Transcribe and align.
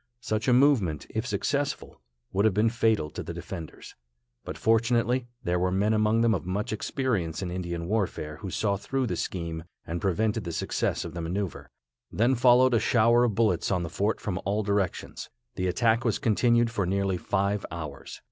Such 0.21 0.47
a 0.47 0.51
movement, 0.53 1.05
if 1.11 1.27
successful, 1.27 2.01
would 2.33 2.43
have 2.45 2.55
been 2.55 2.71
fatal 2.71 3.11
to 3.11 3.21
the 3.21 3.35
defenders; 3.35 3.93
but 4.43 4.57
fortunately 4.57 5.27
there 5.43 5.59
were 5.59 5.69
men 5.69 5.93
among 5.93 6.21
them 6.21 6.33
of 6.33 6.43
much 6.43 6.73
experience 6.73 7.43
in 7.43 7.51
Indian 7.51 7.85
warfare, 7.85 8.37
who 8.37 8.49
saw 8.49 8.77
through 8.77 9.05
the 9.05 9.15
scheme, 9.15 9.63
and 9.85 10.01
prevented 10.01 10.43
the 10.43 10.53
success 10.53 11.05
of 11.05 11.13
the 11.13 11.21
maneuver. 11.21 11.69
Then 12.11 12.33
followed 12.33 12.73
a 12.73 12.79
shower 12.79 13.23
of 13.25 13.35
bullets 13.35 13.69
on 13.69 13.83
the 13.83 13.89
fort 13.91 14.19
from 14.19 14.41
all 14.43 14.63
directions. 14.63 15.29
The 15.53 15.67
attack 15.67 16.03
was 16.03 16.17
continued 16.17 16.71
for 16.71 16.87
nearly 16.87 17.17
five 17.17 17.63
hours. 17.69 18.19